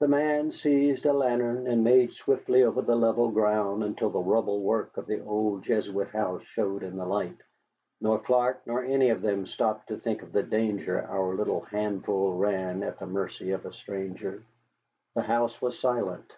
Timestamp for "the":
0.00-0.06, 2.82-2.94, 4.10-4.20, 5.06-5.20, 6.98-7.06, 10.32-10.42, 12.98-13.06, 15.14-15.22